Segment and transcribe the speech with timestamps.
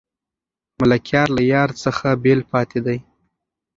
[0.79, 2.97] ملکیار له یار څخه بېل پاتې دی.